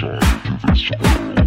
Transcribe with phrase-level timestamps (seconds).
[0.00, 1.37] song to this world.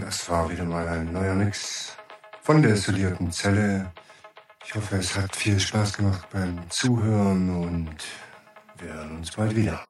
[0.00, 1.96] Das war wieder mal ein neuer Mix
[2.42, 3.92] von der isolierten Zelle.
[4.64, 7.96] Ich hoffe, es hat viel Spaß gemacht beim Zuhören und
[8.78, 9.80] wir hören uns bald wieder.